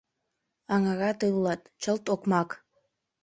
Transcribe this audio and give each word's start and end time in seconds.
«Аҥыра 0.73 1.11
тый 1.19 1.31
улат, 1.37 1.61
чылт 1.81 2.05
окмак! 2.13 2.49